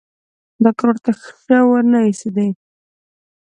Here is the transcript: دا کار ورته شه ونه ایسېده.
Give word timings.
دا 0.63 0.69
کار 0.77 0.87
ورته 0.89 1.11
شه 1.43 1.57
ونه 1.69 1.99
ایسېده. 2.07 2.47